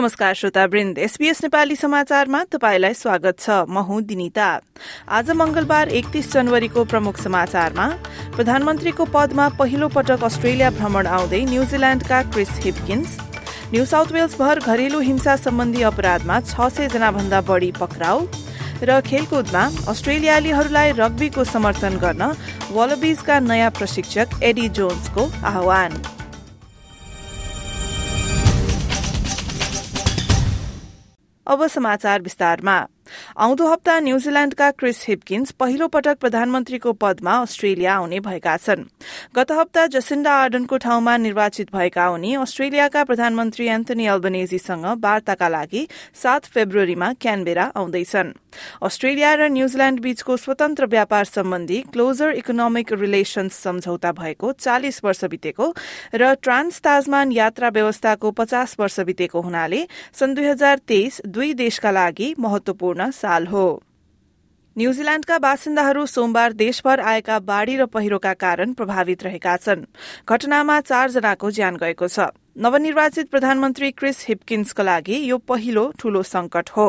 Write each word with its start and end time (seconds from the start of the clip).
नमस्कार 0.00 0.34
श्रोता 0.34 0.64
वृन्द 0.64 0.98
एसपीएस 0.98 1.42
नेपाली 1.42 1.74
समाचारमा 1.76 2.42
तपाईलाई 2.52 2.94
स्वागत 2.94 3.38
छ। 3.38 3.68
म 3.68 3.78
हुँ 3.84 4.00
दिनिता। 4.02 4.48
आज 5.12 5.30
मंगलबार 5.30 5.88
एकतीस 5.90 6.32
जनवरीको 6.32 6.84
प्रमुख 6.88 7.16
समाचारमा 7.20 7.86
प्रधानमन्त्रीको 8.36 9.04
पदमा 9.12 9.48
पहिलो 9.60 9.88
पटक 9.92 10.24
अस्ट्रेलिया 10.24 10.70
भ्रमण 10.80 11.06
आउँदै 11.06 11.40
न्यूजील्याण्डका 11.44 12.22
Chris 12.32 12.52
Hipkins 12.64 13.18
New 13.72 13.84
South 13.84 14.12
Wales 14.12 14.38
भर 14.40 14.58
घरेलु 14.60 15.00
हिंसा 15.00 15.34
सम्बन्धी 15.36 15.82
अपराधमा 15.90 16.40
छ 16.42 16.68
सय 16.76 16.88
जना 16.96 17.10
भन्दा 17.12 17.40
बढ़ी 17.50 17.70
पक्राउ 17.80 18.24
र 18.82 19.00
खेलकुदमा 19.04 19.64
अस्ट्रेलियालीहरूलाई 19.92 20.92
रग्बीको 21.02 21.44
समर्थन 21.52 22.00
गर्न 22.00 22.32
वलबीजका 22.72 23.38
नयाँ 23.50 23.70
प्रशिक्षक 23.76 24.42
एडी 24.42 24.68
जोन्सको 24.80 25.28
आह्वान। 25.52 26.00
अब 31.50 31.66
समाचार 31.66 32.22
विस्तारमा। 32.22 32.74
आउँदो 33.36 33.66
हप्ता 33.66 33.98
न्यूजील्याण्डका 34.00 34.70
क्रिस 34.70 35.04
हिपकिन्स 35.08 35.50
पहिलो 35.50 35.86
पटक 35.88 36.18
प्रधानमन्त्रीको 36.18 36.92
पदमा 36.92 37.32
अस्ट्रेलिया 37.42 37.94
आउने 37.94 38.20
भएका 38.20 38.56
छन्। 38.56 38.84
गत 39.34 39.52
हप्ता 39.52 39.86
जसिन्डा 39.86 40.32
आर्डनको 40.32 40.76
ठाउँमा 40.76 41.16
निर्वाचित 41.16 41.74
भएका 41.74 42.08
उनी 42.10 42.34
अस्ट्रेलियाका 42.34 43.04
प्रधानमन्त्री 43.04 43.66
एन्थनी 43.66 44.06
अल्बनेजीसँग 44.06 44.86
वार्ताका 45.02 45.48
लागि 45.48 45.86
सात 46.14 46.44
फेब्रुअरीमा 46.46 47.12
क्यानबेरा 47.20 47.64
आउँदैछन्। 47.76 48.32
अस्ट्रेलिया 48.82 49.34
र 49.34 49.48
न्यूजील्याण्ड 49.50 50.00
बीचको 50.00 50.36
स्वतन्त्र 50.36 50.86
व्यापार 50.86 51.24
सम्बन्धी 51.24 51.80
क्लोजर 51.92 52.30
इकोनोमिक 52.36 52.92
रिलेशन्स 52.92 53.62
सम्झौता 53.62 54.12
भएको 54.12 54.52
चालिस 54.60 55.00
वर्ष 55.04 55.24
बितेको 55.32 55.72
र 56.14 56.32
ट्रान्स 56.42 56.80
ताजमान 56.80 57.32
यात्रा 57.32 57.68
व्यवस्थाको 57.68 58.30
पचास 58.40 58.76
वर्ष 58.80 59.00
बितेको 59.10 59.40
हुनाले 59.40 59.86
सन् 60.14 60.34
दुई 60.34 60.46
हजार 60.46 60.78
तेइस 60.88 61.20
दुई 61.26 61.54
देशका 61.54 61.90
लागि 61.90 62.34
महत्वपूर्ण 62.38 63.10
साल 63.12 63.46
हो। 63.46 63.68
न्यूजील्याण्डका 64.76 65.36
बासिन्दाहरू 65.38 66.04
सोमबार 66.06 66.52
देशभर 66.52 67.00
आएका 67.02 67.38
बाढ़ी 67.40 67.76
र 67.76 67.86
पहिरोका 67.86 68.32
कारण 68.34 68.72
प्रभावित 68.72 69.22
रहेका 69.24 69.56
छन्। 69.56 69.82
घटनामा 70.28 70.80
चारजनाको 70.80 71.50
ज्यान 71.50 71.76
गएको 71.76 72.08
छ। 72.08 72.30
नवनिर्वाचित 72.56 73.30
प्रधानमन्त्री 73.30 73.90
क्रिस 73.90 74.24
हिपकिन्सका 74.28 74.82
लागि 74.82 75.18
यो 75.30 75.38
पहिलो 75.42 75.84
ठूलो 75.98 76.22
संकट 76.22 76.70
हो। 76.70 76.86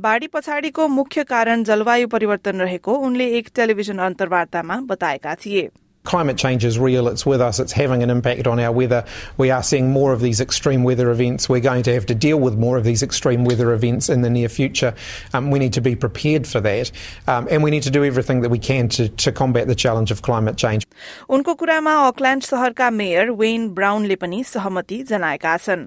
बाढ़ी 0.00 0.26
पछाडिको 0.26 0.88
मुख्य 0.88 1.24
कारण 1.24 1.64
जलवायु 1.64 2.08
परिवर्तन 2.08 2.60
रहेको 2.60 2.94
उनले 2.94 3.26
एक 3.38 3.48
टेलिभिजन 3.54 3.98
अन्तर्वार्तामा 3.98 4.76
बताएका 4.86 5.34
थिए। 5.34 5.68
climate 6.07 6.37
change 6.37 6.65
is 6.65 6.77
real, 6.77 7.07
it's 7.07 7.25
with 7.25 7.41
us, 7.41 7.59
it's 7.59 7.71
having 7.71 8.03
an 8.03 8.09
impact 8.09 8.45
on 8.45 8.59
our 8.59 8.71
weather. 8.71 9.05
We 9.37 9.51
are 9.51 9.63
seeing 9.63 9.91
more 9.91 10.11
of 10.13 10.21
these 10.21 10.41
extreme 10.41 10.83
weather 10.83 11.09
events. 11.11 11.47
We're 11.47 11.61
going 11.61 11.83
to 11.83 11.93
have 11.93 12.05
to 12.07 12.15
deal 12.15 12.39
with 12.39 12.57
more 12.57 12.77
of 12.77 12.83
these 12.83 13.01
extreme 13.01 13.45
weather 13.45 13.71
events 13.71 14.09
in 14.09 14.21
the 14.21 14.29
near 14.29 14.49
future. 14.49 14.93
Um, 15.33 15.49
we 15.51 15.59
need 15.59 15.73
to 15.73 15.81
be 15.81 15.95
prepared 15.95 16.45
for 16.45 16.59
that. 16.61 16.91
Um, 17.27 17.47
and 17.49 17.63
we 17.63 17.71
need 17.71 17.83
to 17.83 17.91
do 17.91 18.03
everything 18.03 18.41
that 18.41 18.49
we 18.49 18.59
can 18.59 18.89
to, 18.89 19.09
to 19.09 19.31
combat 19.31 19.67
the 19.67 19.75
challenge 19.75 20.11
of 20.11 20.21
climate 20.21 20.57
change. 20.57 20.85
उनको 21.29 21.53
कुरामा 21.55 21.93
अकल्याण्ड 22.07 22.43
शहरका 22.43 22.89
mayor 22.99 23.29
when 23.41 23.69
Brownlee 23.75 24.15
पनि 24.23 24.43
सहमति 24.43 25.01
जनाएका 25.11 25.57
छन् 25.57 25.85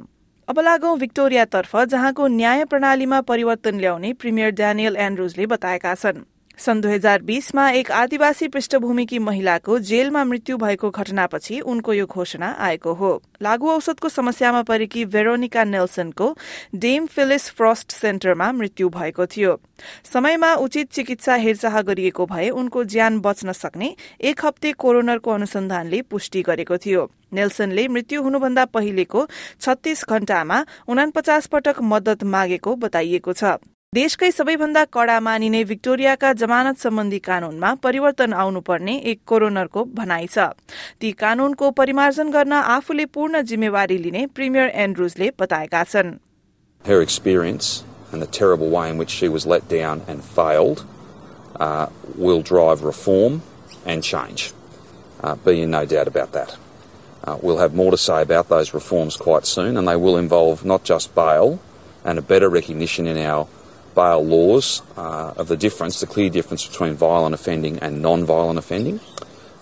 अब 0.48 0.60
लागौं 0.60 0.98
भिक्टोरियातर्फ 0.98 1.76
जहाँको 1.92 2.26
न्याय 2.40 2.64
प्रणालीमा 2.72 3.20
परिवर्तन 3.30 3.80
ल्याउने 3.80 4.12
प्रिमियर 4.22 4.50
ड्यानियल 4.62 4.96
एन्ड्रुजले 5.06 5.46
बताएका 5.52 5.94
छन् 6.02 6.24
सन् 6.61 6.81
दुई 6.81 6.91
हजार 6.93 7.21
बीसमा 7.21 7.69
एक 7.71 7.91
आदिवासी 7.91 8.47
पृष्ठभूमिकी 8.47 9.19
महिलाको 9.19 9.77
जेलमा 9.81 10.23
मृत्यु 10.23 10.57
भएको 10.57 10.89
घटनापछि 10.89 11.59
उनको 11.61 11.93
यो 11.93 12.05
घोषणा 12.05 12.49
आएको 12.59 12.93
हो। 12.93 13.11
लागू 13.41 13.69
औषधको 13.69 14.09
समस्यामा 14.09 14.61
परेकी 14.61 15.05
भेरोनिका 15.05 15.63
नेल्सनको 15.63 16.27
डेम 16.75 17.05
फिलिस 17.07 17.49
फ्रस्ट 17.49 17.91
सेन्टरमा 17.91 18.51
मृत्यु 18.51 18.89
भएको 18.89 19.25
थियो। 19.25 19.59
समयमा 20.13 20.53
उचित 20.55 20.91
चिकित्सा 20.91 21.35
हेरचाह 21.35 21.81
गरिएको 21.81 22.25
भए 22.25 22.49
उनको 22.51 22.83
ज्यान 22.85 23.19
बच्न 23.19 23.51
सक्ने 23.53 23.95
एक 24.21 24.45
हप्ते 24.45 24.71
कोरोनरको 24.77 25.31
अनुसन्धानले 25.31 26.01
पुष्टि 26.01 26.41
गरेको 26.41 26.77
थियो। 26.77 27.09
नेल्सनले 27.33 27.87
मृत्यु 27.87 28.21
हुनुभन्दा 28.21 28.65
पहिलेको 28.69 29.27
छत्तीस 29.61 30.05
घण्टामा 30.09 30.63
उनापचास 30.87 31.47
पटक 31.47 31.81
मद्दत 31.81 32.23
मागेको 32.23 32.75
बताइएको 32.75 33.33
छ। 33.33 33.57
देशकै 33.95 34.29
सबैभन्दा 34.31 34.83
कड़ा 34.95 35.19
मानिने 35.19 35.63
भिक्टोरियाका 35.69 36.31
जमानत 36.41 36.77
सम्बन्धी 36.83 37.17
कानूनमा 37.23 37.73
परिवर्तन 37.85 38.33
आउनुपर्ने 38.43 38.95
एक 39.11 39.19
कोरोनरको 39.27 39.83
भनाइ 39.97 40.27
छ 40.35 40.45
ती 41.01 41.11
कानूनको 41.23 41.71
परिमार्जन 41.79 42.31
गर्न 42.37 42.53
आफूले 42.75 43.05
पूर्ण 43.17 43.41
जिम्मेवारी 43.51 43.97
लिने 44.05 44.25
प्रिमियर 44.39 44.71
एन्ड्रुजले 44.85 45.29
बताएका 45.43 45.83
छन् 45.91 46.15
Her 46.85 47.01
experience 47.09 47.83
and 48.13 48.21
the 48.21 48.31
terrible 48.39 48.73
way 48.77 48.87
in 48.95 48.97
which 49.03 49.19
she 49.19 49.33
was 49.37 49.49
let 49.55 49.69
down 49.75 50.07
and 50.07 50.23
failed 50.39 50.87
uh, 51.59 51.87
will 52.15 52.41
drive 52.53 52.89
reform 52.93 53.39
and 53.85 54.11
change. 54.13 54.49
Uh, 55.21 55.35
be 55.35 55.61
in 55.67 55.79
no 55.79 55.85
doubt 55.85 56.15
about 56.17 56.37
that. 56.41 56.59
Uh, 57.25 57.39
we'll 57.41 57.65
have 57.67 57.81
more 57.85 57.91
to 57.91 58.05
say 58.09 58.21
about 58.23 58.57
those 58.57 58.73
reforms 58.81 59.23
quite 59.29 59.55
soon, 59.55 59.75
and 59.75 59.85
they 59.85 60.01
will 60.09 60.21
involve 60.25 60.69
not 60.77 60.91
just 60.95 61.17
bail 61.25 61.57
and 62.05 62.17
a 62.27 62.31
better 62.35 62.57
recognition 62.61 63.15
in 63.15 63.27
our 63.31 63.49
bail 63.95 64.23
laws 64.25 64.81
uh, 64.97 65.33
of 65.37 65.47
the 65.47 65.57
difference, 65.57 65.99
the 65.99 66.07
clear 66.07 66.29
difference 66.29 66.65
between 66.65 66.95
violent 66.95 67.33
offending 67.33 67.77
and 67.79 68.01
non-violent 68.01 68.59
offending, 68.59 68.99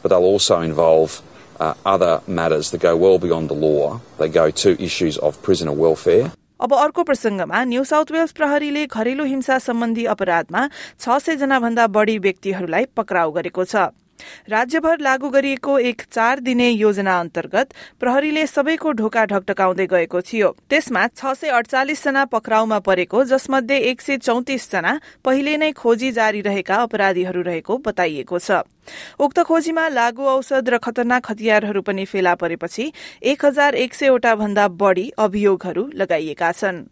but 0.02 0.10
they'll 0.10 0.32
also 0.34 0.62
involve 0.62 1.22
uh, 1.60 1.74
other 1.86 2.22
matters 2.28 2.72
that 2.72 2.82
go 2.82 2.96
well 2.96 3.20
beyond 3.20 3.50
the 3.50 3.54
law. 3.54 4.02
They 4.18 4.30
go 4.30 4.50
to 4.52 4.82
issues 4.82 5.18
of 5.18 5.42
prisoner 5.42 5.74
welfare. 5.74 6.32
अब 6.62 6.74
अर्को 6.74 7.04
प्रसंगमा 7.04 7.64
new 7.64 7.84
South 7.90 8.12
Wales 8.12 8.32
प्रहरीले 8.38 8.86
घरेलु 8.86 9.26
हिंसा 9.26 9.58
सम्बन्धी 9.66 10.06
अपराधमा 10.14 10.68
छ 11.00 11.18
सय 11.26 11.36
जना 11.44 11.60
भन्दा 11.66 11.86
बढ़ी 11.98 12.18
व्यक्तिहरूलाई 12.26 12.86
पक्राउ 13.00 13.32
गरेको 13.38 13.64
छ 13.64 13.84
राज्यभर 14.50 15.00
लागू 15.00 15.30
गरिएको 15.30 15.78
एक 15.82 16.02
चार 16.12 16.40
दिने 16.40 16.70
योजना 16.70 17.20
अन्तर्गत 17.20 17.74
प्रहरीले 18.00 18.46
सबैको 18.48 18.92
ढोका 18.92 19.26
ढकढकाउँदै 19.26 19.88
गएको 19.88 20.22
थियो। 20.22 20.50
त्यसमा 20.70 21.08
छ 21.10 21.34
सय 21.34 21.50
अडचालिस 21.50 22.04
जना 22.04 22.26
पक्राउमा 22.26 22.80
परेको 22.80 23.24
जसमध्ये 23.26 23.78
एक 23.90 24.02
सय 24.02 24.18
चौतिस 24.20 24.72
जना 24.72 25.00
पहिले 25.26 25.58
नै 25.58 25.72
खोजी 25.72 26.12
जारी 26.12 26.42
रहेका 26.42 26.76
अपराधीहरू 26.84 27.42
रहेको 27.42 27.78
बताइएको 27.78 28.40
छ। 28.40 28.62
उक्त 29.20 29.40
खोजीमा 29.40 29.88
लागू 29.90 30.26
औषध 30.28 30.70
र 30.70 30.78
खतरनाक 30.78 31.32
हतियारहरू 31.32 31.82
पनि 31.82 32.06
फेला 32.06 32.36
परेपछि 32.36 32.92
एक 33.24 33.46
हजार 33.46 33.76
एक 33.76 33.94
सयवटा 33.94 34.36
भन्दा 34.36 34.68
बढ़ी 34.68 35.10
अभियोगहरू 35.18 35.90
लगाइएका 35.94 36.52
छन्। 36.52 36.88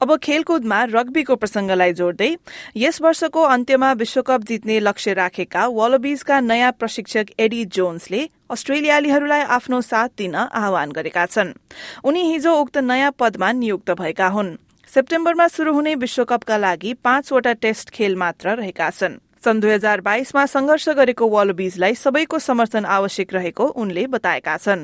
अब 0.00 0.16
खेलकुदमा 0.16 0.82
रग्बीको 0.84 1.34
प्रसंगलाई 1.36 1.92
जोड्दै 1.92 2.30
यस 2.76 3.00
वर्षको 3.02 3.42
अन्त्यमा 3.44 3.92
विश्वकप 3.92 4.42
जित्ने 4.46 4.78
लक्ष्य 4.80 5.12
राखेका 5.14 5.66
वालोबीजका 5.68 6.38
नयाँ 6.40 6.72
प्रशिक्षक 6.72 7.26
एडी 7.38 7.64
जोन्सले 7.66 8.20
अस्ट्रेलियालीहरूलाई 8.50 9.42
आफ्नो 9.56 9.80
साथ 9.82 10.08
दिन 10.18 10.34
आह्वान 10.34 10.92
गरेका 10.92 11.24
छन्। 11.26 11.50
उनी 12.04 12.22
हिजो 12.30 12.52
उक्त 12.54 12.78
नयाँ 12.78 13.12
पदमा 13.18 13.50
नियुक्त 13.52 13.90
भएका 13.98 14.28
हुन्। 14.28 14.56
सेप्टेम्बरमा 14.88 15.46
शुरू 15.48 15.72
हुने 15.74 15.94
विश्वकपका 15.98 16.56
लागि 16.56 16.94
पाँचवटा 17.02 17.52
टेस्ट 17.58 17.90
खेल 17.90 18.16
मात्र 18.16 18.54
रहेका 18.54 18.90
छन्। 18.90 19.18
सन् 19.44 19.60
दुई 19.60 19.70
हजार 19.72 20.00
बाइसमा 20.00 20.46
संघर्ष 20.46 20.88
गरेको 20.94 21.28
वालोबीजलाई 21.28 21.94
सबैको 21.96 22.38
समर्थन 22.38 22.84
आवश्यक 22.86 23.34
रहेको 23.34 23.66
उनले 23.82 24.06
बताएका 24.14 24.56
छन्। 24.56 24.82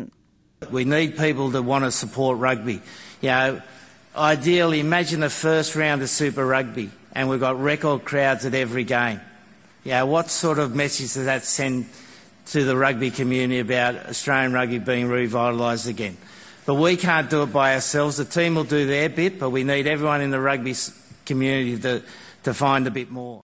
Ideally, 4.17 4.79
imagine 4.79 5.21
the 5.21 5.31
first 5.31 5.75
round 5.75 6.01
of 6.01 6.09
Super 6.09 6.47
Rugby 6.47 6.91
and 7.15 7.29
we've 7.29 7.41
got 7.41 7.61
record 7.61 8.05
crowds 8.05 8.45
at 8.45 8.55
every 8.55 8.85
game. 8.85 9.21
Yeah, 9.85 10.05
what 10.05 10.31
sort 10.31 10.59
of 10.59 10.75
message 10.75 11.15
does 11.15 11.27
that 11.27 11.45
send 11.45 11.87
to 12.47 12.65
the 12.65 12.77
rugby 12.77 13.11
community 13.11 13.61
about 13.61 13.97
Australian 14.07 14.53
rugby 14.53 14.79
being 14.79 15.09
revitalised 15.09 15.89
again? 15.89 16.17
But 16.67 16.75
we 16.75 16.97
can't 16.97 17.29
do 17.29 17.43
it 17.43 17.53
by 17.53 17.75
ourselves. 17.75 18.17
The 18.17 18.25
team 18.25 18.55
will 18.55 18.65
do 18.65 18.87
their 18.87 19.09
bit, 19.09 19.39
but 19.39 19.51
we 19.51 19.65
need 19.65 19.87
everyone 19.87 20.23
in 20.23 20.31
the 20.31 20.41
rugby 20.41 20.75
community 21.27 21.79
to, 21.81 22.03
to 22.45 22.55
find 22.55 22.87
a 22.87 22.91
bit 22.91 23.11
more. 23.11 23.44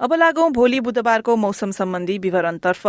अब 0.00 0.12
लागौं 0.14 0.48
भोलि 0.52 0.78
बुधबारको 0.80 1.34
मौसम 1.36 1.70
सम्बन्धी 1.70 2.16
विवरणतर्फ। 2.18 2.86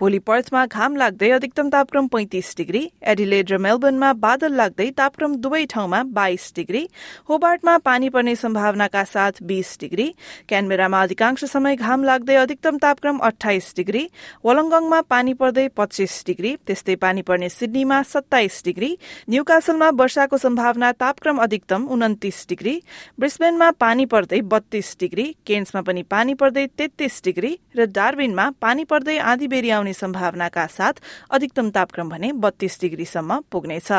भोलि 0.00 0.18
पर्थमा 0.20 0.64
घाम 0.66 0.96
लाग्दै 0.96 1.28
अधिकतम 1.30 1.68
तापक्रम 1.70 2.06
पैंतिस 2.08 2.54
डिग्री 2.56 2.80
एडिलेड 3.04 3.50
र 3.50 3.58
मेलबर्नमा 3.58 4.12
बादल 4.18 4.54
लाग्दै 4.58 4.88
तापक्रम 4.98 5.36
दुवै 5.36 5.64
ठाउँमा 5.70 6.02
बाइस 6.12 6.52
डिग्री 6.56 6.82
होबार्टमा 7.28 7.76
पानी 7.80 8.08
पर्ने 8.08 8.34
सम्भावनाका 8.36 9.04
साथ 9.06 9.38
बीस 9.44 9.76
डिग्री 9.80 10.06
क्यानबेरामा 10.48 11.02
अधिकांश 11.02 11.44
समय 11.44 11.76
घाम 11.76 12.04
लाग्दै 12.04 12.34
अधिकतम 12.36 12.78
तापक्रम 12.82 13.18
अठाइस 13.28 13.72
डिग्री 13.76 14.02
वलंगङमा 14.44 15.00
पानी 15.06 15.34
पर्दै 15.38 15.68
पच्चीस 15.76 16.22
डिग्री 16.26 16.54
त्यस्तै 16.66 16.94
पानी 16.96 17.22
पर्ने 17.22 17.48
सिडनीमा 17.50 18.02
सत्ताइस 18.14 18.60
डिग्री 18.64 18.90
न्यूकासलमा 19.30 19.90
वर्षाको 20.00 20.36
सम्भावना 20.38 20.90
तापक्रम 20.98 21.38
अधिकतम 21.46 21.86
उन्तिस 21.92 22.44
डिग्री 22.48 22.76
ब्रिस्बेनमा 23.20 23.70
पानी 23.78 24.10
पर्दै 24.10 24.40
बत्तीस 24.50 24.94
डिग्री 25.00 25.30
केन्समा 25.46 25.86
पनि 25.86 26.02
पानी 26.10 26.34
पर्दै 26.48 26.66
तेत्तीस 26.72 27.20
डिग्री 27.24 27.52
र 27.76 27.84
डार्विनमा 27.92 28.44
पानी 28.56 28.84
पर्दै 28.88 29.16
आधी 29.20 29.46
बेरी 29.52 29.70
आउने 29.70 29.92
सम्भावनाका 29.92 30.64
साथ 30.72 30.96
अधिकतम 31.28 31.68
तापक्रम 31.76 32.08
भने 32.08 32.32
बत्तीस 32.40 32.80
डिग्रीसम्म 32.80 33.40
पुग्नेछ। 33.52 33.90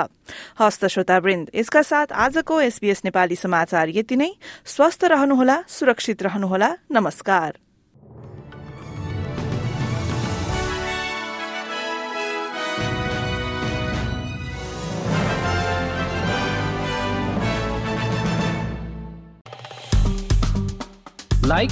हस्त 0.57 0.85
श्रोतावृन्द 0.87 1.53
यसका 1.53 1.81
साथ 1.85 2.09
आजको 2.09 2.61
एसबीएस 2.61 3.05
नेपाली 3.05 3.37
समाचार 3.37 3.89
यति 3.93 4.15
नै। 4.17 4.33
स्वस्थ 4.65 5.05
रहनुहोला 5.05 5.61
सुरक्षित 5.69 6.23
रहनुहोला। 6.25 6.69
नमस्कार। 6.89 7.57
लाइक 21.45 21.71